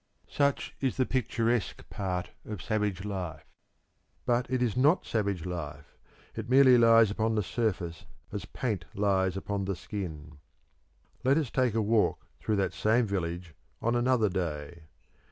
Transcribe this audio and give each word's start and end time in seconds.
Such 0.31 0.73
is 0.81 0.97
the 0.97 1.05
picturesque 1.05 1.87
part 1.91 2.31
of 2.43 2.59
savage 2.63 3.05
life. 3.05 3.45
But 4.25 4.49
it 4.49 4.59
is 4.63 4.75
not 4.75 5.05
savage 5.05 5.45
life 5.45 5.95
it 6.33 6.49
merely 6.49 6.75
lies 6.75 7.11
upon 7.11 7.35
the 7.35 7.43
surface 7.43 8.05
as 8.31 8.45
paint 8.45 8.85
lies 8.95 9.37
upon 9.37 9.65
the 9.65 9.75
skin. 9.75 10.39
Let 11.23 11.37
us 11.37 11.51
take 11.51 11.75
a 11.75 11.83
walk 11.83 12.25
through 12.39 12.55
that 12.55 12.73
same 12.73 13.05
village 13.05 13.53
on 13.79 13.93
another 13.95 14.27
day. 14.27 14.85